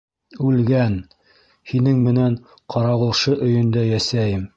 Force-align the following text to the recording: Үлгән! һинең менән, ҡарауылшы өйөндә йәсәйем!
Үлгән! 0.51 0.95
һинең 1.71 1.99
менән, 2.07 2.37
ҡарауылшы 2.75 3.35
өйөндә 3.49 3.85
йәсәйем! 3.91 4.49